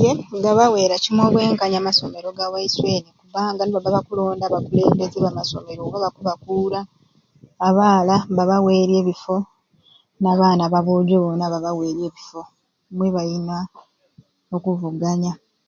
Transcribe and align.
Ye 0.00 0.10
gabaweera 0.44 0.94
kimwei 1.02 1.26
obwenkanya 1.28 1.76
amasomeero 1.80 2.28
ga 2.38 2.52
waiswe 2.52 2.88
eni 2.98 3.10
kubanga 3.18 3.62
nibabba 3.64 3.96
bakulonda 3.96 4.44
abakulembeze 4.46 5.16
ba 5.24 5.36
masomero 5.38 5.80
oba 5.84 5.98
abakubakuura 6.00 6.80
abaala 7.68 8.16
babaweerya 8.36 8.96
ebifo 9.02 9.36
n'abaana 10.20 10.64
ba 10.72 10.80
bwojo 10.84 11.16
boona 11.22 11.52
babaweerya 11.52 12.06
ebifo 12.08 12.40
mwebayina 12.94 13.56
okuvuganya. 14.56 15.32